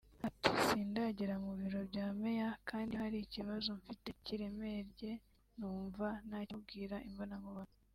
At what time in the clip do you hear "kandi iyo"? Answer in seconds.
2.69-2.99